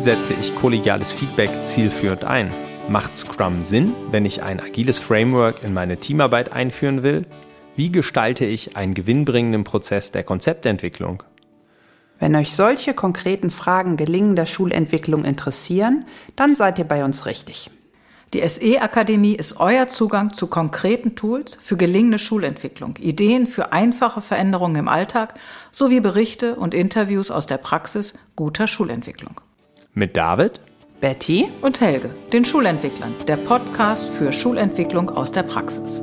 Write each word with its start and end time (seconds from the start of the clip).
setze 0.00 0.34
ich 0.34 0.54
kollegiales 0.54 1.12
Feedback 1.12 1.66
zielführend 1.66 2.24
ein? 2.24 2.52
Macht 2.88 3.16
Scrum 3.16 3.62
Sinn, 3.62 3.92
wenn 4.10 4.24
ich 4.24 4.42
ein 4.42 4.58
agiles 4.58 4.98
Framework 4.98 5.62
in 5.62 5.74
meine 5.74 5.98
Teamarbeit 5.98 6.52
einführen 6.52 7.02
will? 7.02 7.26
Wie 7.76 7.92
gestalte 7.92 8.46
ich 8.46 8.76
einen 8.76 8.94
gewinnbringenden 8.94 9.64
Prozess 9.64 10.10
der 10.10 10.24
Konzeptentwicklung? 10.24 11.22
Wenn 12.18 12.34
euch 12.34 12.54
solche 12.54 12.94
konkreten 12.94 13.50
Fragen 13.50 13.96
gelingender 13.96 14.46
Schulentwicklung 14.46 15.24
interessieren, 15.24 16.06
dann 16.34 16.54
seid 16.54 16.78
ihr 16.78 16.86
bei 16.86 17.04
uns 17.04 17.26
richtig. 17.26 17.70
Die 18.32 18.48
SE-Akademie 18.48 19.34
ist 19.34 19.58
euer 19.58 19.88
Zugang 19.88 20.32
zu 20.32 20.46
konkreten 20.46 21.16
Tools 21.16 21.58
für 21.60 21.76
gelingende 21.76 22.18
Schulentwicklung, 22.18 22.96
Ideen 22.96 23.46
für 23.46 23.72
einfache 23.72 24.20
Veränderungen 24.20 24.76
im 24.76 24.88
Alltag 24.88 25.34
sowie 25.72 26.00
Berichte 26.00 26.54
und 26.54 26.72
Interviews 26.72 27.30
aus 27.30 27.46
der 27.46 27.58
Praxis 27.58 28.14
guter 28.36 28.66
Schulentwicklung. 28.66 29.34
Mit 29.92 30.16
David, 30.16 30.60
Betty 31.00 31.48
und 31.62 31.80
Helge, 31.80 32.14
den 32.32 32.44
Schulentwicklern, 32.44 33.12
der 33.26 33.38
Podcast 33.38 34.08
für 34.08 34.32
Schulentwicklung 34.32 35.10
aus 35.10 35.32
der 35.32 35.42
Praxis. 35.42 36.00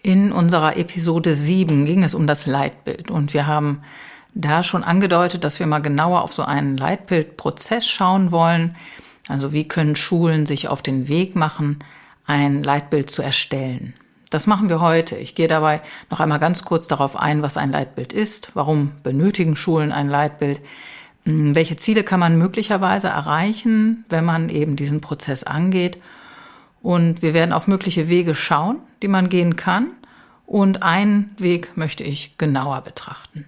In 0.00 0.30
unserer 0.30 0.76
Episode 0.76 1.34
7 1.34 1.84
ging 1.84 2.04
es 2.04 2.14
um 2.14 2.28
das 2.28 2.46
Leitbild 2.46 3.10
und 3.10 3.34
wir 3.34 3.48
haben 3.48 3.82
da 4.32 4.62
schon 4.62 4.84
angedeutet, 4.84 5.42
dass 5.42 5.58
wir 5.58 5.66
mal 5.66 5.82
genauer 5.82 6.22
auf 6.22 6.32
so 6.32 6.44
einen 6.44 6.76
Leitbildprozess 6.76 7.88
schauen 7.88 8.30
wollen. 8.30 8.76
Also 9.26 9.52
wie 9.52 9.66
können 9.66 9.96
Schulen 9.96 10.46
sich 10.46 10.68
auf 10.68 10.82
den 10.82 11.08
Weg 11.08 11.34
machen, 11.34 11.80
ein 12.26 12.62
Leitbild 12.62 13.10
zu 13.10 13.22
erstellen. 13.22 13.94
Das 14.30 14.46
machen 14.46 14.68
wir 14.68 14.80
heute. 14.80 15.16
Ich 15.16 15.34
gehe 15.34 15.48
dabei 15.48 15.82
noch 16.08 16.20
einmal 16.20 16.38
ganz 16.38 16.64
kurz 16.64 16.86
darauf 16.86 17.16
ein, 17.16 17.42
was 17.42 17.56
ein 17.56 17.72
Leitbild 17.72 18.12
ist, 18.12 18.52
warum 18.54 18.92
benötigen 19.02 19.56
Schulen 19.56 19.90
ein 19.90 20.08
Leitbild, 20.08 20.60
hm, 21.24 21.56
welche 21.56 21.76
Ziele 21.76 22.04
kann 22.04 22.20
man 22.20 22.38
möglicherweise 22.38 23.08
erreichen, 23.08 24.04
wenn 24.08 24.24
man 24.24 24.48
eben 24.48 24.76
diesen 24.76 25.00
Prozess 25.00 25.42
angeht. 25.42 25.98
Und 26.80 27.22
wir 27.22 27.34
werden 27.34 27.52
auf 27.52 27.66
mögliche 27.66 28.08
Wege 28.08 28.36
schauen, 28.36 28.78
die 29.02 29.08
man 29.08 29.28
gehen 29.28 29.56
kann. 29.56 29.90
Und 30.46 30.82
einen 30.82 31.34
Weg 31.36 31.76
möchte 31.76 32.04
ich 32.04 32.38
genauer 32.38 32.82
betrachten. 32.82 33.46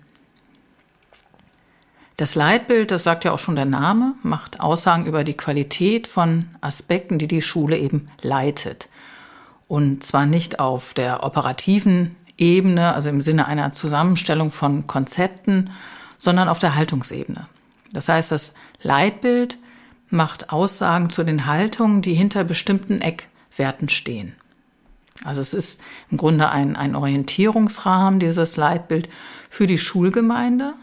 Das 2.16 2.34
Leitbild, 2.34 2.90
das 2.90 3.04
sagt 3.04 3.24
ja 3.24 3.32
auch 3.32 3.38
schon 3.38 3.56
der 3.56 3.64
Name, 3.64 4.14
macht 4.22 4.60
Aussagen 4.60 5.06
über 5.06 5.24
die 5.24 5.36
Qualität 5.36 6.06
von 6.06 6.50
Aspekten, 6.60 7.18
die 7.18 7.28
die 7.28 7.42
Schule 7.42 7.78
eben 7.78 8.08
leitet. 8.20 8.88
Und 9.72 10.04
zwar 10.04 10.26
nicht 10.26 10.60
auf 10.60 10.92
der 10.92 11.22
operativen 11.22 12.14
Ebene, 12.36 12.92
also 12.92 13.08
im 13.08 13.22
Sinne 13.22 13.46
einer 13.46 13.70
Zusammenstellung 13.70 14.50
von 14.50 14.86
Konzepten, 14.86 15.70
sondern 16.18 16.50
auf 16.50 16.58
der 16.58 16.74
Haltungsebene. 16.74 17.46
Das 17.90 18.06
heißt, 18.06 18.32
das 18.32 18.52
Leitbild 18.82 19.56
macht 20.10 20.52
Aussagen 20.52 21.08
zu 21.08 21.24
den 21.24 21.46
Haltungen, 21.46 22.02
die 22.02 22.12
hinter 22.12 22.44
bestimmten 22.44 23.00
Eckwerten 23.00 23.88
stehen. 23.88 24.34
Also 25.24 25.40
es 25.40 25.54
ist 25.54 25.80
im 26.10 26.18
Grunde 26.18 26.50
ein, 26.50 26.76
ein 26.76 26.94
Orientierungsrahmen, 26.94 28.20
dieses 28.20 28.58
Leitbild 28.58 29.08
für 29.48 29.66
die 29.66 29.78
Schulgemeinde, 29.78 30.74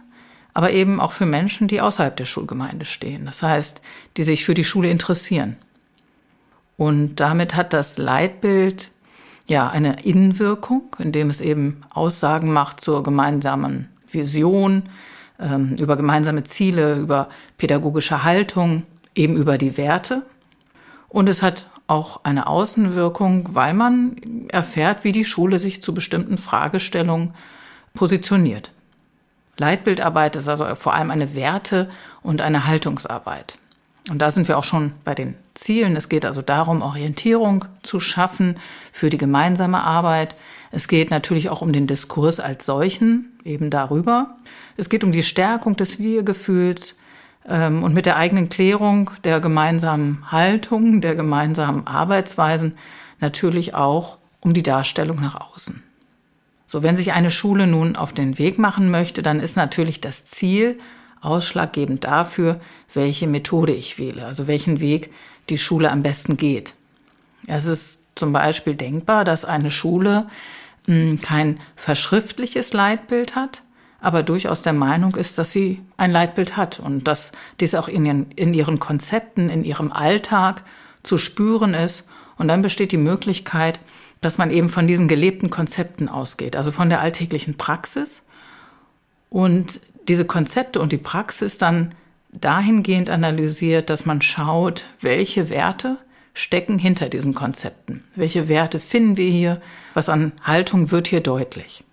aber 0.55 0.71
eben 0.71 0.99
auch 0.99 1.11
für 1.11 1.27
Menschen, 1.27 1.67
die 1.67 1.79
außerhalb 1.79 2.17
der 2.17 2.25
Schulgemeinde 2.25 2.85
stehen. 2.85 3.27
Das 3.27 3.43
heißt, 3.43 3.83
die 4.17 4.23
sich 4.23 4.45
für 4.45 4.55
die 4.55 4.63
Schule 4.63 4.89
interessieren. 4.89 5.57
Und 6.79 7.17
damit 7.17 7.57
hat 7.57 7.73
das 7.73 7.97
Leitbild 7.97 8.91
ja 9.47 9.67
eine 9.67 10.01
Innenwirkung, 10.03 10.95
indem 10.97 11.29
es 11.29 11.41
eben 11.41 11.81
Aussagen 11.89 12.53
macht 12.53 12.79
zur 12.79 13.03
gemeinsamen 13.03 13.89
Vision, 14.09 14.83
ähm, 15.41 15.75
über 15.77 15.97
gemeinsame 15.97 16.45
Ziele, 16.45 16.95
über 16.95 17.27
pädagogische 17.57 18.23
Haltung, 18.23 18.83
eben 19.13 19.35
über 19.35 19.57
die 19.57 19.75
Werte. 19.75 20.23
Und 21.09 21.27
es 21.27 21.41
hat 21.41 21.69
auch 21.87 22.23
eine 22.23 22.47
Außenwirkung, 22.47 23.49
weil 23.51 23.73
man 23.73 24.47
erfährt, 24.47 25.03
wie 25.03 25.11
die 25.11 25.25
Schule 25.25 25.59
sich 25.59 25.83
zu 25.83 25.93
bestimmten 25.93 26.37
Fragestellungen 26.37 27.33
positioniert. 27.93 28.71
Leitbildarbeit 29.57 30.37
ist 30.37 30.47
also 30.47 30.73
vor 30.75 30.93
allem 30.93 31.11
eine 31.11 31.35
Werte- 31.35 31.89
und 32.21 32.39
eine 32.39 32.67
Haltungsarbeit. 32.67 33.57
Und 34.09 34.21
da 34.21 34.31
sind 34.31 34.47
wir 34.47 34.57
auch 34.57 34.63
schon 34.63 34.93
bei 35.03 35.13
den 35.13 35.35
Zielen. 35.53 35.95
Es 35.95 36.09
geht 36.09 36.25
also 36.25 36.41
darum, 36.41 36.81
Orientierung 36.81 37.65
zu 37.83 37.99
schaffen 37.99 38.59
für 38.91 39.09
die 39.09 39.17
gemeinsame 39.17 39.83
Arbeit. 39.83 40.35
Es 40.71 40.87
geht 40.87 41.11
natürlich 41.11 41.49
auch 41.49 41.61
um 41.61 41.73
den 41.73 41.87
Diskurs 41.87 42.39
als 42.39 42.65
solchen, 42.65 43.39
eben 43.43 43.69
darüber. 43.69 44.37
Es 44.77 44.89
geht 44.89 45.03
um 45.03 45.11
die 45.11 45.23
Stärkung 45.23 45.75
des 45.75 45.99
Wir-Gefühls 45.99 46.95
ähm, 47.47 47.83
und 47.83 47.93
mit 47.93 48.05
der 48.05 48.17
eigenen 48.17 48.49
Klärung 48.49 49.11
der 49.23 49.39
gemeinsamen 49.39 50.31
Haltung, 50.31 51.01
der 51.01 51.15
gemeinsamen 51.15 51.85
Arbeitsweisen 51.87 52.77
natürlich 53.19 53.75
auch 53.75 54.17
um 54.41 54.53
die 54.53 54.63
Darstellung 54.63 55.19
nach 55.21 55.39
außen. 55.53 55.83
So, 56.67 56.83
wenn 56.83 56.95
sich 56.95 57.13
eine 57.13 57.31
Schule 57.31 57.65
nun 57.65 57.95
auf 57.95 58.13
den 58.13 58.37
Weg 58.37 58.59
machen 58.59 58.91
möchte, 58.91 59.23
dann 59.23 59.39
ist 59.39 59.57
natürlich 59.57 60.01
das 60.01 60.25
Ziel 60.25 60.77
ausschlaggebend 61.21 62.03
dafür, 62.03 62.59
welche 62.93 63.27
Methode 63.27 63.73
ich 63.73 63.99
wähle, 63.99 64.25
also 64.25 64.47
welchen 64.47 64.81
Weg 64.81 65.11
die 65.49 65.57
Schule 65.57 65.91
am 65.91 66.03
besten 66.03 66.37
geht. 66.37 66.75
Es 67.47 67.65
ist 67.65 68.01
zum 68.15 68.33
Beispiel 68.33 68.75
denkbar, 68.75 69.25
dass 69.25 69.45
eine 69.45 69.71
Schule 69.71 70.27
hm, 70.85 71.21
kein 71.21 71.59
verschriftliches 71.75 72.73
Leitbild 72.73 73.35
hat, 73.35 73.63
aber 74.01 74.23
durchaus 74.23 74.61
der 74.61 74.73
Meinung 74.73 75.15
ist, 75.15 75.37
dass 75.37 75.51
sie 75.51 75.81
ein 75.97 76.11
Leitbild 76.11 76.55
hat 76.55 76.79
und 76.79 77.07
dass 77.07 77.31
dies 77.59 77.75
auch 77.75 77.87
in 77.87 78.05
ihren, 78.05 78.31
in 78.31 78.53
ihren 78.53 78.79
Konzepten, 78.79 79.49
in 79.49 79.63
ihrem 79.63 79.91
Alltag 79.91 80.63
zu 81.03 81.17
spüren 81.17 81.73
ist. 81.73 82.05
Und 82.37 82.47
dann 82.47 82.61
besteht 82.61 82.93
die 82.93 82.97
Möglichkeit, 82.97 83.81
dass 84.21 84.37
man 84.37 84.51
eben 84.51 84.69
von 84.69 84.87
diesen 84.87 85.07
gelebten 85.07 85.49
Konzepten 85.49 86.07
ausgeht, 86.07 86.55
also 86.55 86.71
von 86.71 86.89
der 86.89 87.01
alltäglichen 87.01 87.57
Praxis 87.57 88.23
und 89.29 89.81
diese 90.09 90.25
Konzepte 90.25 90.81
und 90.81 90.91
die 90.91 90.97
Praxis 90.97 91.57
dann 91.57 91.89
dahingehend 92.31 93.09
analysiert, 93.09 93.89
dass 93.89 94.05
man 94.05 94.21
schaut, 94.21 94.85
welche 94.99 95.49
Werte 95.49 95.97
stecken 96.33 96.79
hinter 96.79 97.09
diesen 97.09 97.33
Konzepten. 97.33 98.03
Welche 98.15 98.47
Werte 98.47 98.79
finden 98.79 99.17
wir 99.17 99.29
hier? 99.29 99.61
Was 99.93 100.09
an 100.09 100.33
Haltung 100.43 100.91
wird 100.91 101.07
hier 101.07 101.21
deutlich? 101.21 101.83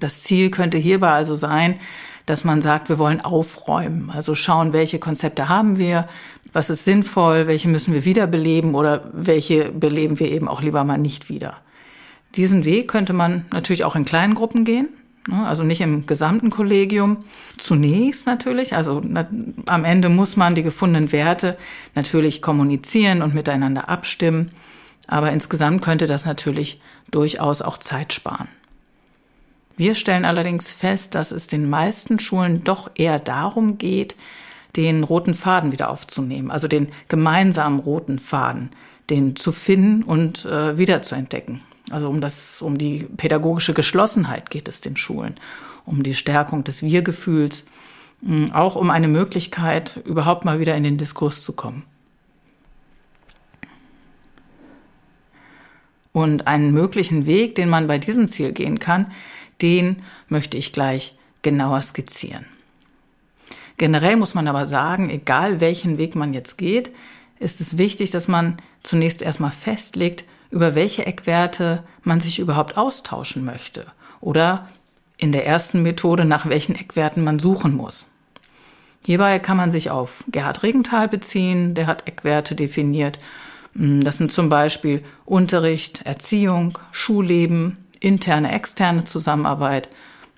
Das 0.00 0.22
Ziel 0.22 0.50
könnte 0.50 0.78
hierbei 0.78 1.10
also 1.10 1.34
sein, 1.34 1.78
dass 2.26 2.44
man 2.44 2.62
sagt, 2.62 2.88
wir 2.88 2.98
wollen 2.98 3.20
aufräumen, 3.20 4.10
also 4.10 4.34
schauen, 4.34 4.72
welche 4.72 4.98
Konzepte 4.98 5.48
haben 5.48 5.78
wir, 5.78 6.08
was 6.52 6.70
ist 6.70 6.84
sinnvoll, 6.84 7.46
welche 7.46 7.68
müssen 7.68 7.92
wir 7.92 8.04
wiederbeleben 8.04 8.74
oder 8.74 9.10
welche 9.12 9.70
beleben 9.70 10.20
wir 10.20 10.30
eben 10.30 10.48
auch 10.48 10.62
lieber 10.62 10.84
mal 10.84 10.96
nicht 10.96 11.28
wieder. 11.28 11.58
Diesen 12.34 12.64
Weg 12.64 12.88
könnte 12.88 13.12
man 13.12 13.44
natürlich 13.52 13.84
auch 13.84 13.96
in 13.96 14.04
kleinen 14.04 14.34
Gruppen 14.34 14.64
gehen, 14.64 14.88
also 15.32 15.62
nicht 15.62 15.80
im 15.80 16.06
gesamten 16.06 16.50
Kollegium. 16.50 17.24
Zunächst 17.56 18.26
natürlich, 18.26 18.76
also 18.76 19.02
am 19.66 19.84
Ende 19.84 20.08
muss 20.08 20.36
man 20.36 20.54
die 20.54 20.62
gefundenen 20.62 21.12
Werte 21.12 21.56
natürlich 21.94 22.42
kommunizieren 22.42 23.22
und 23.22 23.34
miteinander 23.34 23.88
abstimmen, 23.88 24.50
aber 25.06 25.32
insgesamt 25.32 25.82
könnte 25.82 26.06
das 26.06 26.24
natürlich 26.24 26.80
durchaus 27.10 27.62
auch 27.62 27.78
Zeit 27.78 28.12
sparen. 28.12 28.48
Wir 29.76 29.94
stellen 29.94 30.24
allerdings 30.24 30.72
fest, 30.72 31.14
dass 31.14 31.32
es 31.32 31.46
den 31.46 31.68
meisten 31.68 32.20
Schulen 32.20 32.62
doch 32.62 32.90
eher 32.94 33.18
darum 33.18 33.76
geht, 33.78 34.14
den 34.76 35.04
roten 35.04 35.34
Faden 35.34 35.72
wieder 35.72 35.90
aufzunehmen, 35.90 36.50
also 36.50 36.68
den 36.68 36.88
gemeinsamen 37.08 37.80
roten 37.80 38.18
Faden, 38.18 38.70
den 39.10 39.36
zu 39.36 39.52
finden 39.52 40.02
und 40.02 40.44
äh, 40.44 40.78
wieder 40.78 41.02
zu 41.02 41.14
entdecken. 41.14 41.60
Also 41.90 42.08
um 42.08 42.20
das, 42.20 42.62
um 42.62 42.78
die 42.78 43.06
pädagogische 43.16 43.74
Geschlossenheit 43.74 44.50
geht 44.50 44.68
es 44.68 44.80
den 44.80 44.96
Schulen, 44.96 45.34
um 45.84 46.02
die 46.02 46.14
Stärkung 46.14 46.64
des 46.64 46.82
Wir-Gefühls, 46.82 47.64
hm, 48.24 48.52
auch 48.52 48.76
um 48.76 48.90
eine 48.90 49.08
Möglichkeit, 49.08 50.00
überhaupt 50.04 50.44
mal 50.44 50.60
wieder 50.60 50.74
in 50.76 50.84
den 50.84 50.98
Diskurs 50.98 51.42
zu 51.42 51.52
kommen. 51.52 51.84
Und 56.12 56.46
einen 56.46 56.72
möglichen 56.72 57.26
Weg, 57.26 57.56
den 57.56 57.68
man 57.68 57.86
bei 57.86 57.98
diesem 57.98 58.28
Ziel 58.28 58.52
gehen 58.52 58.78
kann, 58.78 59.12
den 59.60 59.96
möchte 60.28 60.56
ich 60.56 60.72
gleich 60.72 61.16
genauer 61.42 61.82
skizzieren. 61.82 62.46
Generell 63.76 64.16
muss 64.16 64.34
man 64.34 64.46
aber 64.46 64.66
sagen, 64.66 65.10
egal 65.10 65.60
welchen 65.60 65.98
Weg 65.98 66.14
man 66.14 66.32
jetzt 66.32 66.56
geht, 66.56 66.92
ist 67.40 67.60
es 67.60 67.76
wichtig, 67.76 68.10
dass 68.12 68.28
man 68.28 68.56
zunächst 68.84 69.20
erstmal 69.20 69.50
festlegt, 69.50 70.24
über 70.54 70.76
welche 70.76 71.04
Eckwerte 71.04 71.82
man 72.04 72.20
sich 72.20 72.38
überhaupt 72.38 72.76
austauschen 72.76 73.44
möchte 73.44 73.86
oder 74.20 74.68
in 75.16 75.32
der 75.32 75.46
ersten 75.46 75.82
Methode 75.82 76.24
nach 76.24 76.48
welchen 76.48 76.76
Eckwerten 76.76 77.24
man 77.24 77.40
suchen 77.40 77.74
muss. 77.74 78.06
Hierbei 79.04 79.40
kann 79.40 79.56
man 79.56 79.72
sich 79.72 79.90
auf 79.90 80.22
Gerhard 80.28 80.62
Regenthal 80.62 81.08
beziehen, 81.08 81.74
der 81.74 81.88
hat 81.88 82.06
Eckwerte 82.06 82.54
definiert. 82.54 83.18
Das 83.74 84.18
sind 84.18 84.30
zum 84.30 84.48
Beispiel 84.48 85.02
Unterricht, 85.24 86.02
Erziehung, 86.06 86.78
Schulleben, 86.92 87.76
interne, 87.98 88.52
externe 88.52 89.02
Zusammenarbeit, 89.02 89.88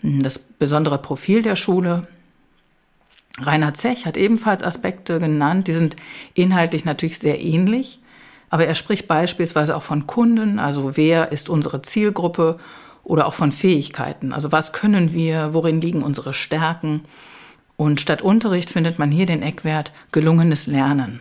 hm, 0.00 0.22
das 0.22 0.38
besondere 0.38 0.96
Profil 0.96 1.42
der 1.42 1.56
Schule. 1.56 2.06
Rainer 3.38 3.74
Zech 3.74 4.06
hat 4.06 4.16
ebenfalls 4.16 4.62
Aspekte 4.62 5.20
genannt, 5.20 5.68
die 5.68 5.74
sind 5.74 5.94
inhaltlich 6.32 6.86
natürlich 6.86 7.18
sehr 7.18 7.38
ähnlich, 7.38 8.00
aber 8.50 8.66
er 8.66 8.74
spricht 8.74 9.08
beispielsweise 9.08 9.76
auch 9.76 9.82
von 9.82 10.06
Kunden, 10.06 10.58
also 10.58 10.96
wer 10.96 11.32
ist 11.32 11.48
unsere 11.48 11.82
Zielgruppe 11.82 12.58
oder 13.04 13.26
auch 13.26 13.34
von 13.34 13.52
Fähigkeiten, 13.52 14.32
also 14.32 14.52
was 14.52 14.72
können 14.72 15.12
wir, 15.12 15.54
worin 15.54 15.80
liegen 15.80 16.02
unsere 16.02 16.34
Stärken. 16.34 17.02
Und 17.76 18.00
statt 18.00 18.22
Unterricht 18.22 18.70
findet 18.70 18.98
man 18.98 19.10
hier 19.10 19.26
den 19.26 19.42
Eckwert 19.42 19.92
gelungenes 20.10 20.66
Lernen. 20.66 21.20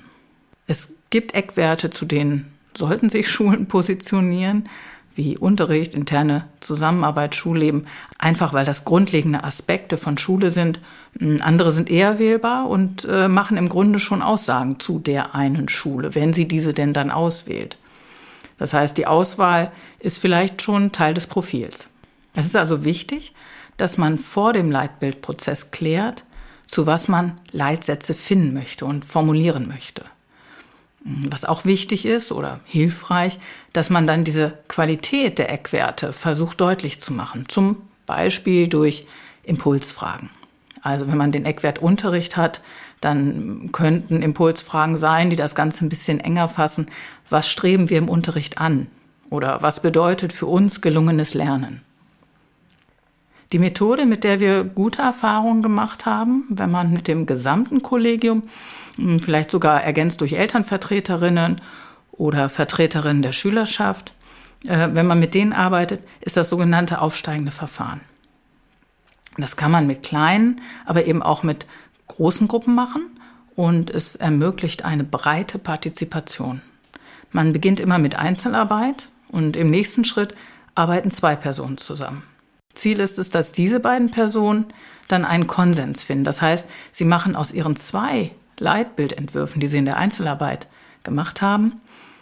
Es 0.67 0.95
gibt 1.09 1.35
Eckwerte, 1.35 1.89
zu 1.89 2.05
denen 2.05 2.51
sollten 2.75 3.09
sich 3.09 3.29
Schulen 3.31 3.67
positionieren, 3.67 4.69
wie 5.15 5.37
Unterricht, 5.37 5.95
interne 5.95 6.45
Zusammenarbeit, 6.59 7.35
Schulleben, 7.35 7.87
einfach 8.19 8.53
weil 8.53 8.65
das 8.65 8.85
grundlegende 8.85 9.43
Aspekte 9.43 9.97
von 9.97 10.17
Schule 10.17 10.49
sind. 10.49 10.79
Hm, 11.17 11.39
andere 11.41 11.71
sind 11.71 11.89
eher 11.89 12.19
wählbar 12.19 12.69
und 12.69 13.05
äh, 13.05 13.27
machen 13.27 13.57
im 13.57 13.69
Grunde 13.69 13.99
schon 13.99 14.21
Aussagen 14.21 14.79
zu 14.79 14.99
der 14.99 15.33
einen 15.33 15.69
Schule, 15.69 16.15
wenn 16.15 16.33
sie 16.33 16.47
diese 16.47 16.73
denn 16.73 16.93
dann 16.93 17.11
auswählt. 17.11 17.77
Das 18.57 18.73
heißt, 18.73 18.97
die 18.97 19.07
Auswahl 19.07 19.71
ist 19.99 20.19
vielleicht 20.19 20.61
schon 20.61 20.91
Teil 20.91 21.13
des 21.13 21.27
Profils. 21.27 21.89
Es 22.35 22.45
ist 22.47 22.55
also 22.55 22.83
wichtig, 22.83 23.33
dass 23.77 23.97
man 23.97 24.17
vor 24.17 24.53
dem 24.53 24.71
Leitbildprozess 24.71 25.71
klärt, 25.71 26.25
zu 26.67 26.85
was 26.85 27.07
man 27.07 27.39
Leitsätze 27.51 28.13
finden 28.13 28.53
möchte 28.53 28.85
und 28.85 29.05
formulieren 29.05 29.67
möchte. 29.67 30.05
Was 31.07 31.45
auch 31.45 31.65
wichtig 31.65 32.07
ist 32.07 32.31
oder 32.31 32.61
hilfreich, 32.65 33.37
dass 33.73 33.91
man 33.91 34.07
dann 34.07 34.23
diese 34.23 34.57
Qualität 34.67 35.37
der 35.37 35.51
Eckwerte 35.51 36.13
versucht 36.13 36.59
deutlich 36.59 36.99
zu 36.99 37.13
machen. 37.13 37.45
Zum 37.47 37.77
Beispiel 38.07 38.67
durch 38.67 39.05
Impulsfragen. 39.43 40.31
Also 40.81 41.07
wenn 41.07 41.17
man 41.17 41.31
den 41.31 41.45
Eckwert 41.45 41.77
Unterricht 41.77 42.37
hat, 42.37 42.61
dann 43.01 43.69
könnten 43.71 44.23
Impulsfragen 44.23 44.97
sein, 44.97 45.29
die 45.29 45.35
das 45.35 45.53
Ganze 45.53 45.85
ein 45.85 45.89
bisschen 45.89 46.19
enger 46.19 46.49
fassen. 46.49 46.87
Was 47.29 47.47
streben 47.47 47.91
wir 47.91 47.99
im 47.99 48.09
Unterricht 48.09 48.57
an? 48.57 48.87
Oder 49.29 49.61
was 49.61 49.81
bedeutet 49.81 50.33
für 50.33 50.47
uns 50.47 50.81
gelungenes 50.81 51.35
Lernen? 51.35 51.81
Die 53.51 53.59
Methode, 53.59 54.05
mit 54.05 54.23
der 54.23 54.39
wir 54.39 54.63
gute 54.63 55.01
Erfahrungen 55.01 55.61
gemacht 55.61 56.05
haben, 56.05 56.45
wenn 56.49 56.71
man 56.71 56.91
mit 56.91 57.07
dem 57.07 57.25
gesamten 57.25 57.81
Kollegium 57.81 58.43
hm, 58.95 59.19
vielleicht 59.19 59.51
sogar 59.51 59.83
ergänzt 59.83 60.21
durch 60.21 60.33
Elternvertreterinnen 60.33 61.61
oder 62.11 62.49
Vertreterinnen 62.49 63.21
der 63.21 63.33
Schülerschaft. 63.33 64.13
Äh, 64.67 64.89
wenn 64.93 65.05
man 65.05 65.19
mit 65.19 65.33
denen 65.33 65.53
arbeitet, 65.53 66.01
ist 66.21 66.37
das 66.37 66.49
sogenannte 66.49 67.01
aufsteigende 67.01 67.51
Verfahren. 67.51 68.01
Das 69.37 69.57
kann 69.57 69.71
man 69.71 69.85
mit 69.85 70.01
kleinen, 70.01 70.61
aber 70.85 71.05
eben 71.05 71.21
auch 71.21 71.43
mit 71.43 71.67
großen 72.07 72.47
Gruppen 72.47 72.73
machen 72.73 73.03
und 73.55 73.89
es 73.89 74.15
ermöglicht 74.15 74.85
eine 74.85 75.03
breite 75.03 75.59
Partizipation. 75.59 76.61
Man 77.31 77.51
beginnt 77.51 77.79
immer 77.79 77.99
mit 77.99 78.15
Einzelarbeit 78.15 79.09
und 79.27 79.57
im 79.57 79.69
nächsten 79.69 80.05
Schritt 80.05 80.35
arbeiten 80.73 81.11
zwei 81.11 81.35
Personen 81.35 81.77
zusammen. 81.77 82.23
Ziel 82.75 82.99
ist 82.99 83.19
es, 83.19 83.29
dass 83.29 83.51
diese 83.51 83.79
beiden 83.79 84.11
Personen 84.11 84.67
dann 85.07 85.25
einen 85.25 85.47
Konsens 85.47 86.03
finden. 86.03 86.23
Das 86.23 86.41
heißt, 86.41 86.69
sie 86.91 87.05
machen 87.05 87.35
aus 87.35 87.51
ihren 87.51 87.75
zwei 87.75 88.31
Leitbildentwürfen, 88.57 89.59
die 89.59 89.67
Sie 89.67 89.77
in 89.77 89.85
der 89.85 89.97
Einzelarbeit 89.97 90.67
gemacht 91.03 91.41
haben, 91.41 91.81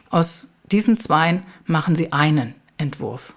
aus 0.09 0.53
diesen 0.71 0.97
zweien 0.97 1.45
machen 1.65 1.95
Sie 1.95 2.11
einen 2.11 2.55
Entwurf. 2.77 3.35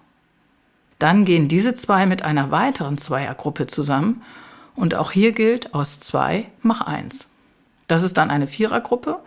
Dann 0.99 1.25
gehen 1.25 1.49
diese 1.49 1.75
zwei 1.75 2.07
mit 2.07 2.23
einer 2.23 2.51
weiteren 2.51 2.99
Zweiergruppe 2.99 3.67
zusammen 3.67 4.23
und 4.75 4.95
auch 4.95 5.11
hier 5.11 5.33
gilt, 5.33 5.75
aus 5.75 6.01
zwei 6.01 6.47
mach 6.63 6.81
eins. 6.81 7.29
Das 7.87 8.03
ist 8.03 8.17
dann 8.17 8.31
eine 8.31 8.47
Vierergruppe 8.47 9.19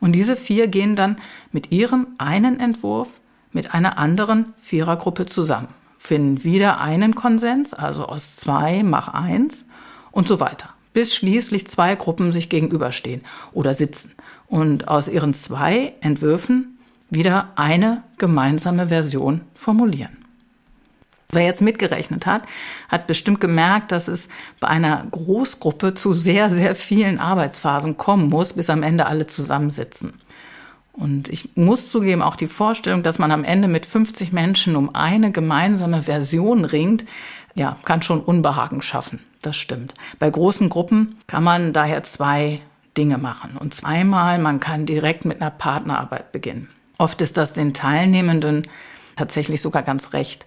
und 0.00 0.12
diese 0.12 0.36
vier 0.36 0.68
gehen 0.68 0.96
dann 0.96 1.18
mit 1.52 1.70
ihrem 1.70 2.08
einen 2.18 2.60
Entwurf 2.60 3.20
mit 3.52 3.74
einer 3.74 3.98
anderen 3.98 4.52
Vierergruppe 4.58 5.26
zusammen, 5.26 5.68
finden 5.98 6.44
wieder 6.44 6.80
einen 6.80 7.14
Konsens, 7.14 7.74
also 7.74 8.06
aus 8.06 8.36
zwei 8.36 8.82
mach 8.82 9.08
eins 9.08 9.66
und 10.10 10.26
so 10.26 10.40
weiter 10.40 10.70
bis 10.98 11.14
schließlich 11.14 11.68
zwei 11.68 11.94
Gruppen 11.94 12.32
sich 12.32 12.48
gegenüberstehen 12.48 13.22
oder 13.52 13.72
sitzen 13.72 14.14
und 14.48 14.88
aus 14.88 15.06
ihren 15.06 15.32
zwei 15.32 15.94
Entwürfen 16.00 16.78
wieder 17.08 17.52
eine 17.54 18.02
gemeinsame 18.18 18.88
Version 18.88 19.42
formulieren. 19.54 20.16
Wer 21.30 21.44
jetzt 21.44 21.60
mitgerechnet 21.60 22.26
hat, 22.26 22.42
hat 22.88 23.06
bestimmt 23.06 23.40
gemerkt, 23.40 23.92
dass 23.92 24.08
es 24.08 24.28
bei 24.58 24.66
einer 24.66 25.06
Großgruppe 25.10 25.94
zu 25.94 26.14
sehr, 26.14 26.50
sehr 26.50 26.74
vielen 26.74 27.20
Arbeitsphasen 27.20 27.96
kommen 27.96 28.28
muss, 28.28 28.54
bis 28.54 28.68
am 28.68 28.82
Ende 28.82 29.06
alle 29.06 29.28
zusammensitzen. 29.28 30.14
Und 30.98 31.28
ich 31.28 31.56
muss 31.56 31.90
zugeben, 31.90 32.22
auch 32.22 32.36
die 32.36 32.46
Vorstellung, 32.46 33.02
dass 33.02 33.18
man 33.18 33.30
am 33.30 33.44
Ende 33.44 33.68
mit 33.68 33.86
50 33.86 34.32
Menschen 34.32 34.76
um 34.76 34.94
eine 34.94 35.30
gemeinsame 35.30 36.02
Version 36.02 36.64
ringt, 36.64 37.04
ja, 37.54 37.76
kann 37.84 38.02
schon 38.02 38.20
Unbehagen 38.20 38.82
schaffen 38.82 39.20
das 39.42 39.56
stimmt. 39.56 39.94
Bei 40.18 40.30
großen 40.30 40.68
Gruppen 40.68 41.18
kann 41.26 41.44
man 41.44 41.72
daher 41.72 42.02
zwei 42.02 42.60
Dinge 42.96 43.18
machen. 43.18 43.56
Und 43.58 43.74
zweimal, 43.74 44.38
man 44.38 44.60
kann 44.60 44.86
direkt 44.86 45.24
mit 45.24 45.40
einer 45.40 45.50
Partnerarbeit 45.50 46.32
beginnen. 46.32 46.68
Oft 46.98 47.20
ist 47.20 47.36
das 47.36 47.52
den 47.52 47.74
Teilnehmenden 47.74 48.62
tatsächlich 49.16 49.62
sogar 49.62 49.82
ganz 49.82 50.12
recht, 50.12 50.46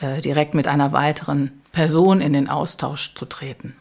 äh, 0.00 0.20
direkt 0.20 0.54
mit 0.54 0.66
einer 0.66 0.92
weiteren 0.92 1.62
Person 1.70 2.20
in 2.20 2.32
den 2.32 2.48
Austausch 2.48 3.14
zu 3.14 3.24
treten. 3.24 3.76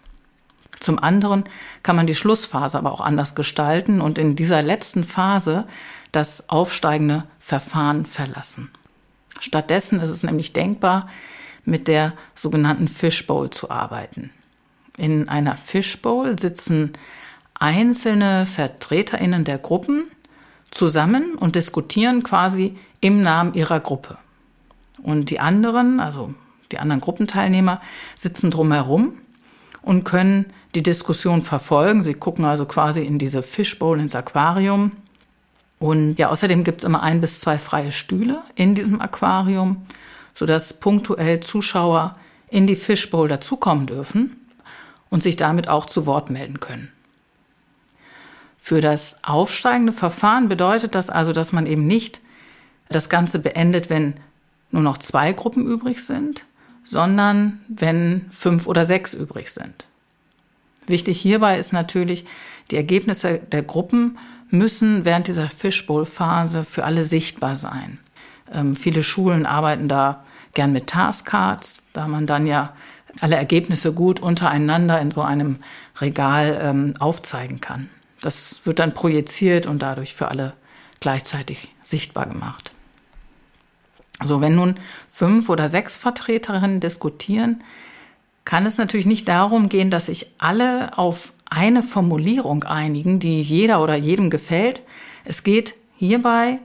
Zum 0.80 0.98
anderen 1.00 1.44
kann 1.84 1.96
man 1.96 2.08
die 2.08 2.16
Schlussphase 2.16 2.78
aber 2.78 2.92
auch 2.92 3.02
anders 3.02 3.36
gestalten 3.36 4.02
und 4.02 4.18
in 4.18 4.36
dieser 4.36 4.62
letzten 4.62 5.04
Phase 5.04 5.66
das 6.12 6.50
aufsteigende 6.50 7.26
Verfahren 7.40 8.06
verlassen. 8.06 8.70
Stattdessen 9.40 10.00
ist 10.02 10.10
es 10.10 10.24
nämlich 10.24 10.54
denkbar, 10.54 11.10
mit 11.64 11.88
der 11.88 12.14
sogenannten 12.36 12.88
Fishbowl 12.88 13.50
zu 13.50 13.70
arbeiten. 13.70 14.32
In 14.98 15.30
einer 15.30 15.58
Fishbowl 15.58 16.38
sitzen 16.40 16.94
einzelne 17.54 18.46
Vertreterinnen 18.46 19.44
der 19.44 19.58
Gruppen 19.58 20.06
zusammen 20.72 21.36
und 21.36 21.56
diskutieren 21.56 22.24
quasi 22.24 22.78
im 23.00 23.22
Namen 23.22 23.54
ihrer 23.54 23.80
Gruppe. 23.80 24.18
Und 25.02 25.30
die 25.30 25.40
anderen, 25.40 26.00
also 26.00 26.34
die 26.72 26.80
anderen 26.80 27.02
Gruppenteilnehmer, 27.02 27.82
sitzen 28.16 28.52
drumherum 28.52 29.18
und 29.82 30.04
können 30.04 30.46
die 30.76 30.84
Diskussion 30.84 31.42
verfolgen. 31.42 32.04
Sie 32.04 32.14
gucken 32.14 32.46
also 32.46 32.66
quasi 32.66 33.02
in 33.04 33.18
diese 33.18 33.44
Fishbowl, 33.44 34.00
ins 34.00 34.16
Aquarium. 34.16 34.92
Und 35.82 36.20
ja, 36.20 36.30
außerdem 36.30 36.64
gibt 36.64 36.82
es 36.82 36.84
immer 36.84 37.02
ein 37.02 37.22
bis 37.22 37.40
zwei 37.40 37.58
freie 37.58 37.92
Stühle 37.92 38.44
in 38.54 38.76
diesem 38.76 39.02
Aquarium, 39.02 39.84
sodass 40.36 40.80
punktuell 40.80 41.40
Zuschauer 41.40 42.14
in 42.50 42.68
die 42.68 42.76
Fishbowl 42.76 43.28
dazukommen 43.28 43.88
dürfen 43.88 44.46
und 45.10 45.24
sich 45.24 45.38
damit 45.38 45.68
auch 45.68 45.88
zu 45.88 46.06
Wort 46.06 46.30
melden 46.30 46.60
können. 46.60 46.92
Für 48.60 48.80
das 48.80 49.24
aufsteigende 49.24 49.92
Verfahren 49.92 50.50
bedeutet 50.50 50.94
das 50.94 51.10
also, 51.10 51.34
dass 51.34 51.52
man 51.52 51.66
eben 51.66 51.88
nicht 51.88 52.22
das 52.90 53.10
Ganze 53.10 53.40
beendet, 53.40 53.90
wenn 53.90 54.14
nur 54.70 54.84
noch 54.84 55.00
zwei 55.00 55.34
Gruppen 55.34 55.66
übrig 55.66 56.06
sind, 56.06 56.46
sondern 56.84 57.60
wenn 57.68 58.30
fünf 58.30 58.68
oder 58.68 58.86
sechs 58.86 59.16
übrig 59.16 59.50
sind. 59.50 59.88
Wichtig 60.86 61.20
hierbei 61.20 61.58
ist 61.58 61.74
natürlich, 61.74 62.26
die 62.70 62.76
Ergebnisse 62.76 63.40
der 63.40 63.64
Gruppen 63.64 64.20
müssen 64.52 65.06
während 65.06 65.28
dieser 65.28 65.50
Fishbowl-Phase 65.50 66.64
für 66.64 66.84
alle 66.84 67.04
sichtbar 67.04 67.56
sein. 67.56 68.00
Ähm, 68.52 68.76
viele 68.76 69.04
Schulen 69.04 69.46
arbeiten 69.46 69.88
da 69.88 70.24
gern 70.54 70.74
mit 70.74 70.88
Taskcards, 70.88 71.84
da 71.94 72.08
man 72.08 72.28
dann 72.28 72.46
ja 72.46 72.74
alle 73.20 73.36
Ergebnisse 73.36 73.94
gut 73.94 74.20
untereinander 74.20 75.00
in 75.02 75.12
so 75.12 75.22
einem 75.22 75.58
Regal 76.00 76.60
ähm, 76.62 76.94
aufzeigen 77.00 77.60
kann. 77.60 77.90
Das 78.22 78.62
wird 78.64 78.80
dann 78.80 78.94
projiziert 78.94 79.66
und 79.66 79.82
dadurch 79.82 80.14
für 80.14 80.28
alle 80.28 80.54
gleichzeitig 81.00 81.74
sichtbar 81.84 82.28
gemacht. 82.28 82.72
So, 84.24 84.40
wenn 84.40 84.56
nun 84.56 84.76
fünf 85.10 85.50
oder 85.50 85.68
sechs 85.68 85.96
Vertreterinnen 85.96 86.80
diskutieren, 86.80 87.64
kann 88.46 88.66
es 88.66 88.78
natürlich 88.78 89.06
nicht 89.06 89.28
darum 89.28 89.68
gehen, 89.68 89.90
dass 89.90 90.06
sich 90.08 90.28
alle 90.38 90.98
auf 90.98 91.34
eine 91.52 91.84
Formulierung 91.84 92.64
einigen, 92.64 93.20
die 93.20 93.42
jeder 93.42 93.84
oder 93.84 93.96
jedem 93.96 94.30
gefällt. 94.30 94.82
Es 95.26 95.44
geht 95.44 95.76
hierbei, 95.98 96.60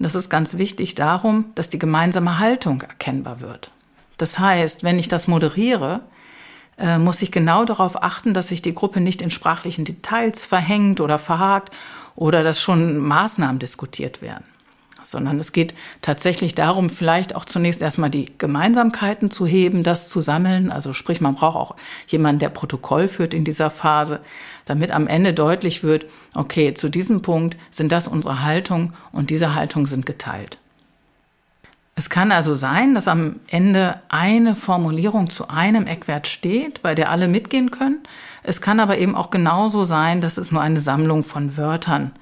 das 0.00 0.14
ist 0.14 0.30
ganz 0.30 0.56
wichtig, 0.56 0.94
darum, 0.94 1.44
dass 1.54 1.68
die 1.68 1.78
gemeinsame 1.78 2.38
Haltung 2.38 2.80
erkennbar 2.80 3.40
wird. 3.40 3.70
Das 4.16 4.38
heißt, 4.38 4.82
wenn 4.82 4.98
ich 4.98 5.08
das 5.08 5.28
moderiere, 5.28 6.00
äh, 6.78 6.98
muss 6.98 7.20
ich 7.20 7.30
genau 7.30 7.66
darauf 7.66 8.02
achten, 8.02 8.32
dass 8.32 8.48
sich 8.48 8.62
die 8.62 8.74
Gruppe 8.74 9.00
nicht 9.00 9.20
in 9.20 9.30
sprachlichen 9.30 9.84
Details 9.84 10.46
verhängt 10.46 11.02
oder 11.02 11.18
verhakt 11.18 11.76
oder 12.16 12.42
dass 12.42 12.62
schon 12.62 12.96
Maßnahmen 12.96 13.58
diskutiert 13.58 14.22
werden, 14.22 14.44
sondern 15.10 15.40
es 15.40 15.52
geht 15.52 15.74
tatsächlich 16.02 16.54
darum, 16.54 16.88
vielleicht 16.88 17.34
auch 17.34 17.44
zunächst 17.44 17.82
erstmal 17.82 18.10
die 18.10 18.32
Gemeinsamkeiten 18.38 19.30
zu 19.30 19.46
heben, 19.46 19.82
das 19.82 20.08
zu 20.08 20.20
sammeln. 20.20 20.70
Also 20.70 20.92
sprich, 20.92 21.20
man 21.20 21.34
braucht 21.34 21.56
auch 21.56 21.76
jemanden, 22.06 22.38
der 22.38 22.50
Protokoll 22.50 23.08
führt 23.08 23.34
in 23.34 23.44
dieser 23.44 23.70
Phase, 23.70 24.20
damit 24.64 24.92
am 24.92 25.06
Ende 25.06 25.34
deutlich 25.34 25.82
wird, 25.82 26.06
okay, 26.34 26.74
zu 26.74 26.88
diesem 26.88 27.22
Punkt 27.22 27.56
sind 27.70 27.92
das 27.92 28.08
unsere 28.08 28.42
Haltung 28.42 28.92
und 29.12 29.30
diese 29.30 29.54
Haltungen 29.54 29.86
sind 29.86 30.06
geteilt. 30.06 30.58
Es 31.96 32.08
kann 32.08 32.32
also 32.32 32.54
sein, 32.54 32.94
dass 32.94 33.08
am 33.08 33.40
Ende 33.48 34.00
eine 34.08 34.56
Formulierung 34.56 35.28
zu 35.28 35.48
einem 35.48 35.86
Eckwert 35.86 36.28
steht, 36.28 36.82
bei 36.82 36.94
der 36.94 37.10
alle 37.10 37.28
mitgehen 37.28 37.70
können. 37.70 37.98
Es 38.42 38.60
kann 38.60 38.80
aber 38.80 38.96
eben 38.96 39.14
auch 39.14 39.30
genauso 39.30 39.84
sein, 39.84 40.20
dass 40.20 40.38
es 40.38 40.50
nur 40.50 40.62
eine 40.62 40.80
Sammlung 40.80 41.24
von 41.24 41.58
Wörtern 41.58 42.12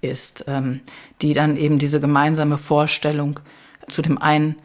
ist, 0.00 0.44
ähm, 0.46 0.80
die 1.22 1.34
dann 1.34 1.56
eben 1.56 1.78
diese 1.78 2.00
gemeinsame 2.00 2.58
Vorstellung 2.58 3.40
zu 3.88 4.02
dem 4.02 4.18
einen 4.18 4.56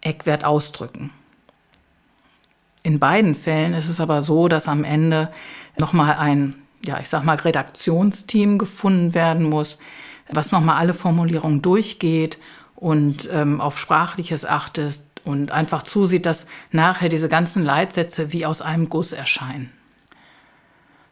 Eckwert 0.00 0.44
ausdrücken. 0.44 1.10
In 2.82 2.98
beiden 2.98 3.34
Fällen 3.34 3.74
ist 3.74 3.88
es 3.88 3.98
aber 3.98 4.22
so, 4.22 4.48
dass 4.48 4.68
am 4.68 4.84
Ende 4.84 5.30
nochmal 5.78 6.16
ein, 6.16 6.54
ja, 6.84 7.00
ich 7.00 7.08
sag 7.08 7.24
mal, 7.24 7.36
Redaktionsteam 7.36 8.58
gefunden 8.58 9.14
werden 9.14 9.48
muss, 9.48 9.78
was 10.30 10.52
nochmal 10.52 10.76
alle 10.76 10.94
Formulierungen 10.94 11.62
durchgeht 11.62 12.38
und 12.76 13.28
ähm, 13.32 13.60
auf 13.60 13.80
Sprachliches 13.80 14.44
achtet 14.44 15.02
und 15.24 15.50
einfach 15.50 15.82
zusieht, 15.82 16.26
dass 16.26 16.46
nachher 16.70 17.08
diese 17.08 17.28
ganzen 17.28 17.64
Leitsätze 17.64 18.32
wie 18.32 18.46
aus 18.46 18.62
einem 18.62 18.88
Guss 18.88 19.12
erscheinen. 19.12 19.72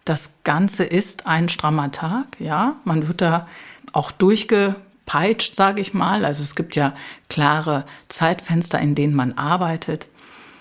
Das 0.04 0.38
Ganze 0.44 0.84
ist 0.84 1.26
ein 1.26 1.48
strammer 1.48 1.90
Tag, 1.90 2.38
ja. 2.38 2.76
Man 2.84 3.08
wird 3.08 3.20
da 3.20 3.48
auch 3.92 4.12
durchgepeitscht, 4.12 5.54
sage 5.54 5.80
ich 5.80 5.94
mal. 5.94 6.24
Also 6.24 6.42
es 6.42 6.54
gibt 6.54 6.76
ja 6.76 6.94
klare 7.28 7.84
Zeitfenster, 8.08 8.78
in 8.78 8.94
denen 8.94 9.14
man 9.14 9.32
arbeitet. 9.38 10.08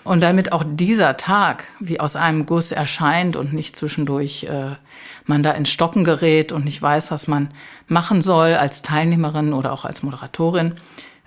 Und 0.04 0.20
damit 0.20 0.52
auch 0.52 0.64
dieser 0.66 1.16
Tag 1.16 1.64
wie 1.80 1.98
aus 1.98 2.14
einem 2.14 2.44
Guss 2.46 2.72
erscheint 2.72 3.36
und 3.36 3.54
nicht 3.54 3.74
zwischendurch 3.74 4.44
äh, 4.44 4.76
man 5.24 5.42
da 5.42 5.52
ins 5.52 5.70
Stocken 5.70 6.04
gerät 6.04 6.52
und 6.52 6.64
nicht 6.64 6.80
weiß, 6.80 7.10
was 7.10 7.26
man 7.26 7.50
machen 7.88 8.20
soll 8.20 8.54
als 8.54 8.82
Teilnehmerin 8.82 9.54
oder 9.54 9.72
auch 9.72 9.86
als 9.86 10.02
Moderatorin, 10.02 10.74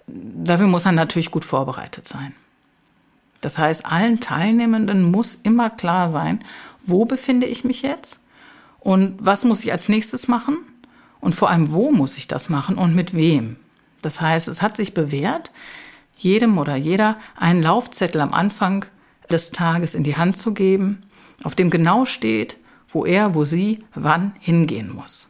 dafür 0.07 0.67
muss 0.67 0.85
man 0.85 0.95
natürlich 0.95 1.31
gut 1.31 1.43
vorbereitet 1.45 2.07
sein. 2.07 2.33
Das 3.41 3.57
heißt, 3.57 3.85
allen 3.85 4.19
Teilnehmenden 4.19 5.03
muss 5.03 5.35
immer 5.35 5.69
klar 5.69 6.09
sein, 6.11 6.39
wo 6.87 7.05
befinde 7.05 7.47
ich 7.47 7.63
mich 7.63 7.81
jetzt 7.81 8.19
und 8.79 9.17
was 9.19 9.45
muss 9.45 9.63
ich 9.63 9.71
als 9.71 9.89
nächstes 9.89 10.27
machen 10.27 10.57
und 11.19 11.35
vor 11.35 11.49
allem, 11.49 11.71
wo 11.71 11.91
muss 11.91 12.17
ich 12.17 12.27
das 12.27 12.49
machen 12.49 12.77
und 12.77 12.95
mit 12.95 13.13
wem. 13.13 13.57
Das 14.01 14.21
heißt, 14.21 14.47
es 14.47 14.61
hat 14.61 14.77
sich 14.77 14.93
bewährt, 14.93 15.51
jedem 16.17 16.57
oder 16.57 16.75
jeder 16.75 17.17
einen 17.35 17.61
Laufzettel 17.61 18.21
am 18.21 18.33
Anfang 18.33 18.85
des 19.29 19.51
Tages 19.51 19.95
in 19.95 20.03
die 20.03 20.17
Hand 20.17 20.37
zu 20.37 20.53
geben, 20.53 21.01
auf 21.43 21.55
dem 21.55 21.69
genau 21.69 22.05
steht, 22.05 22.57
wo 22.87 23.05
er, 23.05 23.35
wo 23.35 23.45
sie, 23.45 23.79
wann 23.93 24.33
hingehen 24.39 24.93
muss. 24.93 25.27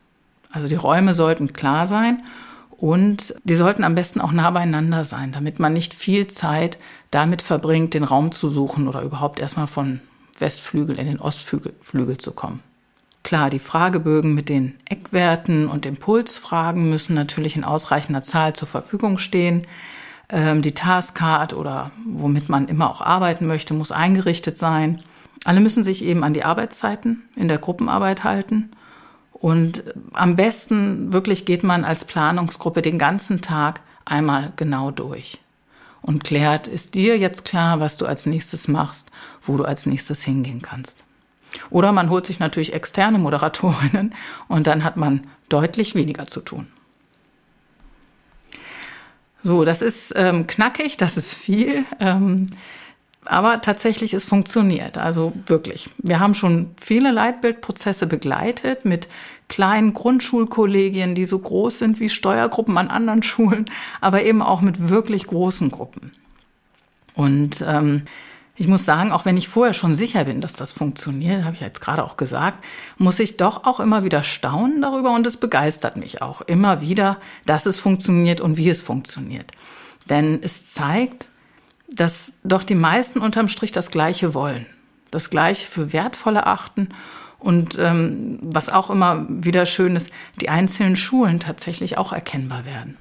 Also 0.52 0.68
die 0.68 0.76
Räume 0.76 1.14
sollten 1.14 1.54
klar 1.54 1.88
sein 1.88 2.24
und 2.72 3.34
die 3.44 3.56
sollten 3.56 3.84
am 3.84 3.96
besten 3.96 4.22
auch 4.22 4.32
nah 4.32 4.52
beieinander 4.52 5.04
sein, 5.04 5.32
damit 5.32 5.60
man 5.60 5.74
nicht 5.74 5.94
viel 5.94 6.28
Zeit 6.28 6.78
damit 7.12 7.42
verbringt, 7.42 7.94
den 7.94 8.04
Raum 8.04 8.32
zu 8.32 8.50
suchen 8.50 8.88
oder 8.88 9.02
überhaupt 9.02 9.40
erstmal 9.40 9.68
von 9.68 10.00
Westflügel 10.40 11.00
in 11.00 11.08
den 11.08 11.20
Ostflügel 11.20 12.18
zu 12.18 12.32
kommen. 12.32 12.62
Klar, 13.24 13.50
die 13.50 13.60
Fragebögen 13.60 14.34
mit 14.34 14.48
den 14.48 14.76
Eckwerten 14.86 15.68
und 15.68 15.86
Impulsfragen 15.86 16.90
müssen 16.90 17.14
natürlich 17.14 17.56
in 17.56 17.64
ausreichender 17.64 18.24
Zahl 18.24 18.54
zur 18.54 18.68
Verfügung 18.68 19.18
stehen. 19.18 19.64
Ähm, 20.30 20.62
die 20.62 20.74
Taskcard 20.74 21.54
oder 21.54 21.92
womit 22.06 22.48
man 22.48 22.68
immer 22.68 22.90
auch 22.90 23.02
arbeiten 23.02 23.46
möchte, 23.46 23.74
muss 23.74 23.92
eingerichtet 23.92 24.58
sein. 24.58 25.02
Alle 25.44 25.60
müssen 25.60 25.84
sich 25.84 26.06
eben 26.06 26.24
an 26.24 26.34
die 26.34 26.44
Arbeitszeiten 26.44 27.24
in 27.36 27.48
der 27.48 27.58
Gruppenarbeit 27.58 28.24
halten. 28.24 28.70
Und 29.34 29.84
am 30.14 30.36
besten 30.36 31.12
wirklich 31.14 31.46
geht 31.46 31.64
man 31.64 31.84
als 31.84 32.06
Planungsgruppe 32.06 32.82
den 32.82 32.98
ganzen 32.98 33.42
Tag 33.42 33.82
einmal 34.06 34.54
genau 34.56 34.90
durch 34.92 35.40
und 36.02 36.24
klärt, 36.24 36.68
ist 36.68 36.96
dir 36.96 37.18
jetzt 37.18 37.46
klar, 37.46 37.80
was 37.80 37.98
du 37.98 38.06
als 38.06 38.26
nächstes 38.26 38.68
machst, 38.68 39.10
wo 39.42 39.58
du 39.58 39.66
als 39.66 39.86
nächstes 39.86 40.24
hingehen 40.24 40.62
kannst. 40.62 41.04
Oder 41.70 41.92
man 41.92 42.10
holt 42.10 42.26
sich 42.26 42.40
natürlich 42.40 42.74
externe 42.74 43.18
Moderatorinnen 43.18 44.14
und 44.48 44.68
dann 44.68 44.84
hat 44.84 44.98
man 44.98 45.28
deutlich 45.50 45.96
weniger 45.96 46.28
zu 46.28 46.42
tun. 46.42 46.68
So, 49.44 49.64
das 49.64 49.82
ist 49.82 50.14
ähm, 50.16 50.46
knackig, 50.46 50.98
das 50.98 51.16
ist 51.16 51.34
viel. 51.34 51.86
Ähm, 52.00 52.48
aber 53.26 53.62
tatsächlich, 53.62 54.14
es 54.14 54.26
funktioniert. 54.26 54.98
Also 54.98 55.34
wirklich. 55.48 55.90
Wir 55.98 56.20
haben 56.20 56.34
schon 56.34 56.72
viele 56.80 57.12
Leitbildprozesse 57.12 58.08
begleitet 58.08 58.86
mit 58.86 59.08
kleinen 59.50 59.94
Grundschulkollegien, 59.94 61.16
die 61.16 61.26
so 61.26 61.40
groß 61.40 61.80
sind 61.80 62.00
wie 62.00 62.10
Steuergruppen 62.10 62.78
an 62.78 62.90
anderen 62.90 63.24
Schulen, 63.28 63.66
aber 64.02 64.24
eben 64.24 64.42
auch 64.42 64.62
mit 64.62 64.90
wirklich 64.90 65.28
großen 65.28 65.72
Gruppen. 65.72 66.12
Und 67.14 67.64
ähm, 67.68 68.04
ich 68.60 68.68
muss 68.68 68.86
sagen, 68.86 69.12
auch 69.12 69.26
wenn 69.26 69.38
ich 69.38 69.48
vorher 69.48 69.74
schon 69.74 69.96
sicher 69.96 70.26
bin, 70.26 70.42
dass 70.42 70.54
das 70.54 70.72
funktioniert, 70.72 71.44
habe 71.44 71.56
ich 71.56 71.62
jetzt 71.62 71.80
gerade 71.80 72.04
auch 72.04 72.18
gesagt, 72.18 72.66
muss 72.98 73.20
ich 73.20 73.38
doch 73.38 73.66
auch 73.66 73.80
immer 73.80 74.04
wieder 74.04 74.24
staunen 74.24 74.82
darüber 74.82 75.14
und 75.14 75.26
es 75.28 75.38
begeistert 75.38 75.96
mich 75.96 76.24
auch 76.24 76.42
immer 76.42 76.82
wieder, 76.82 77.18
dass 77.46 77.68
es 77.68 77.80
funktioniert 77.80 78.42
und 78.42 78.58
wie 78.58 78.70
es 78.70 78.82
funktioniert. 78.82 79.52
Denn 80.10 80.40
es 80.42 80.72
zeigt, 80.72 81.30
dass 81.88 82.34
doch 82.44 82.64
die 82.64 82.76
meisten 82.76 83.20
unterm 83.20 83.48
Strich 83.48 83.72
das 83.72 83.92
Gleiche 83.92 84.34
wollen, 84.34 84.66
das 85.12 85.30
Gleiche 85.30 85.68
für 85.68 85.94
wertvoll 85.94 86.36
erachten 86.36 86.90
und 87.40 87.78
ähm, 87.80 88.40
was 88.42 88.70
auch 88.70 88.90
immer 88.90 89.26
wieder 89.30 89.66
schön 89.66 89.96
ist, 89.96 90.10
die 90.42 90.50
einzelnen 90.50 90.96
Schulen 90.96 91.40
tatsächlich 91.40 91.98
auch 91.98 92.12
erkennbar 92.12 92.66
werden. 92.66 92.98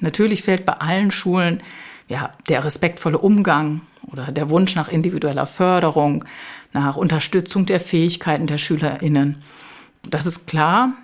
Natürlich 0.00 0.42
fällt 0.42 0.64
bei 0.66 0.74
allen 0.74 1.10
Schulen 1.10 1.62
ja 2.08 2.32
der 2.48 2.64
respektvolle 2.64 3.18
Umgang 3.18 3.82
oder 4.10 4.32
der 4.32 4.50
Wunsch 4.50 4.74
nach 4.74 4.88
individueller 4.88 5.46
Förderung, 5.46 6.24
nach 6.72 6.96
Unterstützung 6.96 7.66
der 7.66 7.80
Fähigkeiten 7.80 8.46
der 8.46 8.58
SchülerInnen. 8.58 9.42
Das 10.02 10.26
ist 10.26 10.46
klar, 10.46 10.94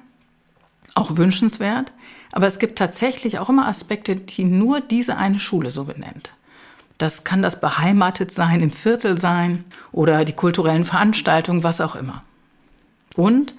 auch 0.94 1.16
wünschenswert, 1.16 1.92
aber 2.32 2.46
es 2.46 2.58
gibt 2.58 2.78
tatsächlich 2.78 3.38
auch 3.38 3.48
immer 3.48 3.68
Aspekte, 3.68 4.16
die 4.16 4.44
nur 4.44 4.80
diese 4.80 5.16
eine 5.16 5.38
Schule 5.38 5.70
so 5.70 5.84
benennt. 5.84 6.34
Das 6.98 7.22
kann 7.22 7.42
das 7.42 7.60
beheimatet 7.60 8.32
sein, 8.32 8.60
im 8.60 8.72
Viertel 8.72 9.18
sein 9.18 9.64
oder 9.92 10.24
die 10.24 10.32
kulturellen 10.32 10.84
Veranstaltungen, 10.84 11.62
was 11.62 11.80
auch 11.80 11.94
immer. 11.94 12.24
Und 13.18 13.56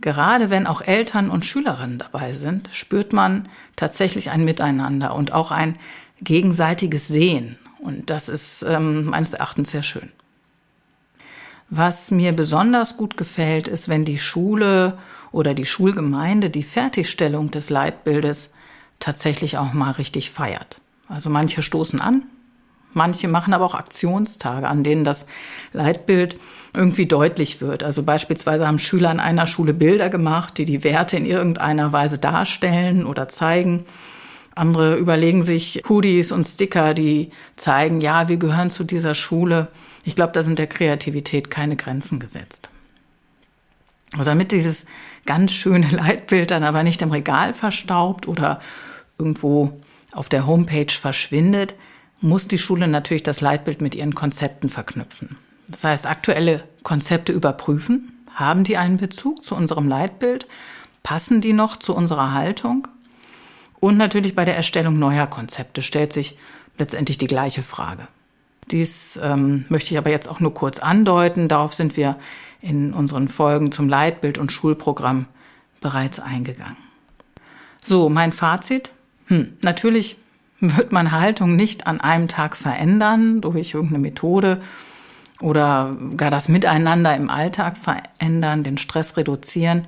gerade 0.00 0.48
wenn 0.48 0.68
auch 0.68 0.80
Eltern 0.80 1.28
und 1.28 1.44
Schülerinnen 1.44 1.98
dabei 1.98 2.34
sind, 2.34 2.68
spürt 2.70 3.12
man 3.12 3.48
tatsächlich 3.74 4.30
ein 4.30 4.44
Miteinander 4.44 5.16
und 5.16 5.32
auch 5.32 5.50
ein 5.50 5.76
gegenseitiges 6.20 7.08
Sehen. 7.08 7.58
Und 7.80 8.10
das 8.10 8.28
ist 8.28 8.62
ähm, 8.62 9.06
meines 9.06 9.32
Erachtens 9.32 9.72
sehr 9.72 9.82
schön. 9.82 10.12
Was 11.68 12.12
mir 12.12 12.30
besonders 12.30 12.96
gut 12.96 13.16
gefällt, 13.16 13.66
ist, 13.66 13.88
wenn 13.88 14.04
die 14.04 14.20
Schule 14.20 14.96
oder 15.32 15.52
die 15.52 15.66
Schulgemeinde 15.66 16.48
die 16.48 16.62
Fertigstellung 16.62 17.50
des 17.50 17.70
Leitbildes 17.70 18.52
tatsächlich 19.00 19.58
auch 19.58 19.72
mal 19.72 19.90
richtig 19.90 20.30
feiert. 20.30 20.80
Also 21.08 21.28
manche 21.28 21.60
stoßen 21.60 22.00
an, 22.00 22.22
Manche 22.96 23.28
machen 23.28 23.52
aber 23.52 23.66
auch 23.66 23.74
Aktionstage, 23.74 24.66
an 24.66 24.82
denen 24.82 25.04
das 25.04 25.26
Leitbild 25.74 26.38
irgendwie 26.76 27.06
deutlich 27.06 27.60
wird. 27.60 27.82
Also 27.82 28.02
beispielsweise 28.02 28.66
haben 28.66 28.78
Schüler 28.78 29.10
an 29.10 29.20
einer 29.20 29.46
Schule 29.46 29.74
Bilder 29.74 30.08
gemacht, 30.08 30.58
die 30.58 30.64
die 30.64 30.84
Werte 30.84 31.16
in 31.16 31.26
irgendeiner 31.26 31.92
Weise 31.92 32.18
darstellen 32.18 33.06
oder 33.06 33.28
zeigen. 33.28 33.86
Andere 34.54 34.96
überlegen 34.96 35.42
sich 35.42 35.82
Hoodies 35.88 36.32
und 36.32 36.46
Sticker, 36.46 36.94
die 36.94 37.30
zeigen, 37.56 38.00
ja, 38.00 38.28
wir 38.28 38.36
gehören 38.36 38.70
zu 38.70 38.84
dieser 38.84 39.14
Schule. 39.14 39.68
Ich 40.04 40.14
glaube, 40.14 40.32
da 40.32 40.42
sind 40.42 40.58
der 40.58 40.66
Kreativität 40.66 41.50
keine 41.50 41.76
Grenzen 41.76 42.18
gesetzt. 42.20 42.70
Und 44.16 44.26
damit 44.26 44.52
dieses 44.52 44.86
ganz 45.26 45.52
schöne 45.52 45.88
Leitbild 45.90 46.50
dann 46.50 46.64
aber 46.64 46.82
nicht 46.82 47.02
im 47.02 47.10
Regal 47.10 47.52
verstaubt 47.52 48.28
oder 48.28 48.60
irgendwo 49.18 49.78
auf 50.12 50.28
der 50.28 50.46
Homepage 50.46 50.92
verschwindet, 50.92 51.74
muss 52.20 52.48
die 52.48 52.58
Schule 52.58 52.88
natürlich 52.88 53.22
das 53.22 53.40
Leitbild 53.40 53.82
mit 53.82 53.94
ihren 53.94 54.14
Konzepten 54.14 54.68
verknüpfen. 54.68 55.36
Das 55.68 55.84
heißt, 55.84 56.06
aktuelle 56.06 56.64
Konzepte 56.82 57.32
überprüfen. 57.32 58.12
Haben 58.34 58.64
die 58.64 58.76
einen 58.76 58.98
Bezug 58.98 59.44
zu 59.44 59.54
unserem 59.54 59.88
Leitbild? 59.88 60.46
Passen 61.02 61.40
die 61.40 61.52
noch 61.52 61.76
zu 61.76 61.94
unserer 61.94 62.32
Haltung? 62.32 62.88
Und 63.80 63.96
natürlich 63.96 64.34
bei 64.34 64.44
der 64.44 64.56
Erstellung 64.56 64.98
neuer 64.98 65.26
Konzepte 65.26 65.82
stellt 65.82 66.12
sich 66.12 66.36
letztendlich 66.78 67.18
die 67.18 67.26
gleiche 67.26 67.62
Frage. 67.62 68.08
Dies 68.70 69.18
ähm, 69.22 69.64
möchte 69.68 69.92
ich 69.92 69.98
aber 69.98 70.10
jetzt 70.10 70.28
auch 70.28 70.40
nur 70.40 70.52
kurz 70.52 70.78
andeuten. 70.78 71.48
Darauf 71.48 71.74
sind 71.74 71.96
wir 71.96 72.16
in 72.60 72.92
unseren 72.92 73.28
Folgen 73.28 73.70
zum 73.70 73.88
Leitbild 73.88 74.38
und 74.38 74.50
Schulprogramm 74.50 75.26
bereits 75.80 76.18
eingegangen. 76.18 76.76
So, 77.84 78.08
mein 78.08 78.32
Fazit. 78.32 78.92
Hm, 79.26 79.56
natürlich 79.62 80.16
wird 80.60 80.90
man 80.90 81.12
Haltung 81.12 81.54
nicht 81.54 81.86
an 81.86 82.00
einem 82.00 82.28
Tag 82.28 82.56
verändern 82.56 83.40
durch 83.40 83.74
irgendeine 83.74 84.00
Methode 84.00 84.60
oder 85.40 85.96
gar 86.16 86.30
das 86.30 86.48
Miteinander 86.48 87.14
im 87.14 87.30
Alltag 87.30 87.76
verändern, 87.76 88.64
den 88.64 88.78
Stress 88.78 89.16
reduzieren. 89.16 89.86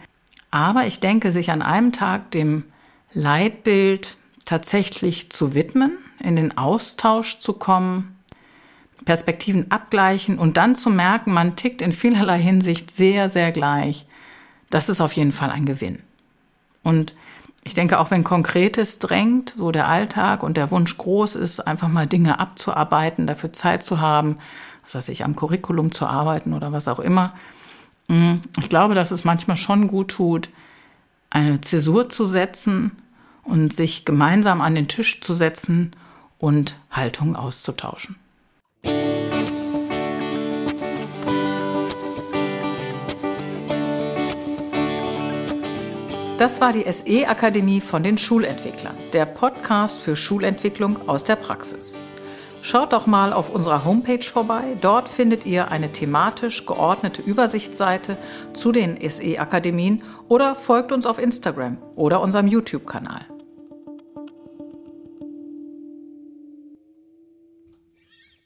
Aber 0.51 0.87
ich 0.87 1.01
denke, 1.01 1.33
sich 1.33 1.51
an 1.51 1.63
einem 1.63 1.93
Tag 1.93 2.31
dem 2.31 2.65
Leitbild 3.13 4.17
tatsächlich 4.45 5.31
zu 5.31 5.55
widmen, 5.55 5.99
in 6.21 6.37
den 6.37 6.57
Austausch 6.57 7.39
zu 7.39 7.53
kommen, 7.53 8.17
Perspektiven 9.05 9.71
abgleichen 9.71 10.39
und 10.39 10.57
dann 10.57 10.75
zu 10.75 10.91
merken, 10.91 11.33
man 11.33 11.57
tickt 11.57 11.81
in 11.81 11.93
vielerlei 11.93 12.41
Hinsicht 12.41 12.91
sehr, 12.91 13.29
sehr 13.29 13.53
gleich, 13.53 14.07
das 14.71 14.89
ist 14.89 15.01
auf 15.01 15.13
jeden 15.13 15.33
Fall 15.33 15.51
ein 15.51 15.65
Gewinn. 15.65 16.01
Und 16.83 17.15
ich 17.65 17.75
denke, 17.75 18.01
auch 18.01 18.11
wenn 18.11 18.25
Konkretes 18.25 18.99
drängt, 18.99 19.51
so 19.51 19.71
der 19.71 19.89
Alltag 19.89 20.43
und 20.43 20.57
der 20.57 20.71
Wunsch 20.71 20.97
groß 20.97 21.35
ist, 21.35 21.61
einfach 21.61 21.89
mal 21.89 22.07
Dinge 22.07 22.41
abzuarbeiten, 22.41 23.27
dafür 23.27 23.53
Zeit 23.53 23.83
zu 23.83 24.01
haben, 24.01 24.39
was 24.89 24.95
weiß 24.95 25.09
ich, 25.11 25.23
am 25.23 25.37
Curriculum 25.37 25.93
zu 25.93 26.07
arbeiten 26.07 26.55
oder 26.55 26.73
was 26.73 26.89
auch 26.89 26.99
immer. 26.99 27.35
Mm, 28.09 28.37
ich 28.59 28.71
glaube, 28.71 28.95
dass 28.95 29.11
es 29.11 29.23
manchmal 29.23 29.59
schon 29.59 29.87
gut 29.87 30.13
tut, 30.13 30.49
eine 31.29 31.61
Zäsur 31.61 32.09
zu 32.09 32.25
setzen 32.25 32.93
und 33.43 33.75
sich 33.75 34.07
gemeinsam 34.07 34.63
an 34.63 34.75
den 34.75 34.89
Tisch 34.89 35.21
zu 35.21 35.35
setzen 35.35 35.93
und 36.39 36.77
Haltung 36.91 37.37
auszutauschen. 37.37 38.17
Das 46.39 46.61
war 46.61 46.73
die 46.73 46.91
SE-Akademie 46.91 47.81
von 47.83 48.03
den 48.03 48.17
Schulentwicklern, 48.17 48.97
der 49.13 49.27
Podcast 49.27 50.01
für 50.01 50.17
Schulentwicklung 50.17 51.09
aus 51.09 51.25
der 51.25 51.37
Praxis. 51.37 51.99
Schaut 52.61 52.93
doch 52.93 53.07
mal 53.07 53.33
auf 53.33 53.51
unserer 53.51 53.85
Homepage 53.85 54.25
vorbei. 54.25 54.77
Dort 54.81 55.09
findet 55.09 55.47
ihr 55.47 55.71
eine 55.71 55.93
thematisch 55.93 56.67
geordnete 56.67 57.23
Übersichtsseite 57.23 58.17
zu 58.53 58.73
den 58.73 58.99
SE-Akademien 59.09 60.03
oder 60.29 60.55
folgt 60.55 60.93
uns 60.93 61.07
auf 61.07 61.19
Instagram 61.19 61.79
oder 61.95 62.21
unserem 62.21 62.49
YouTube-Kanal. 62.49 63.38